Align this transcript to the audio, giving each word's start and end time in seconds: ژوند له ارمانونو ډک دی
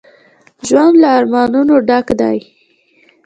ژوند 0.67 0.93
له 1.01 1.07
ارمانونو 1.17 1.75
ډک 1.87 2.07
دی 2.19 2.37